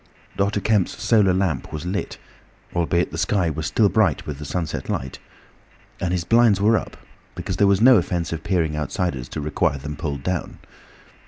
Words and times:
Dr. 0.35 0.59
Kemp's 0.61 0.99
solar 0.99 1.31
lamp 1.31 1.71
was 1.71 1.85
lit, 1.85 2.17
albeit 2.75 3.11
the 3.11 3.19
sky 3.19 3.51
was 3.51 3.67
still 3.67 3.87
bright 3.87 4.25
with 4.25 4.39
the 4.39 4.45
sunset 4.45 4.89
light, 4.89 5.19
and 5.99 6.11
his 6.11 6.23
blinds 6.23 6.59
were 6.59 6.75
up 6.75 6.97
because 7.35 7.57
there 7.57 7.67
was 7.69 7.81
no 7.81 7.97
offence 7.97 8.33
of 8.33 8.43
peering 8.43 8.75
outsiders 8.75 9.29
to 9.29 9.39
require 9.41 9.77
them 9.77 9.95
pulled 9.95 10.23
down. 10.23 10.57